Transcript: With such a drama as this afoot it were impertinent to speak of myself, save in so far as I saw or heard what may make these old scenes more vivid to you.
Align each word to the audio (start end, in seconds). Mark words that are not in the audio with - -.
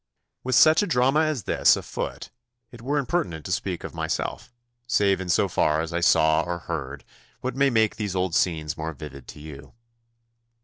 With 0.43 0.55
such 0.55 0.81
a 0.81 0.87
drama 0.87 1.19
as 1.25 1.43
this 1.43 1.75
afoot 1.75 2.31
it 2.71 2.81
were 2.81 2.97
impertinent 2.97 3.45
to 3.45 3.51
speak 3.51 3.83
of 3.83 3.93
myself, 3.93 4.51
save 4.87 5.21
in 5.21 5.29
so 5.29 5.47
far 5.47 5.79
as 5.79 5.93
I 5.93 5.99
saw 5.99 6.41
or 6.41 6.57
heard 6.57 7.03
what 7.41 7.55
may 7.55 7.69
make 7.69 7.97
these 7.97 8.15
old 8.15 8.33
scenes 8.33 8.75
more 8.75 8.93
vivid 8.93 9.27
to 9.27 9.39
you. 9.39 9.75